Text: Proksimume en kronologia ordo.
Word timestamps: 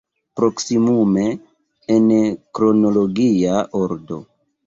Proksimume 0.39 1.25
en 1.97 2.09
kronologia 2.59 3.61
ordo. 3.83 4.19